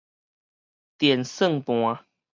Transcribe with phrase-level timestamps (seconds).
[0.97, 1.99] 電算盤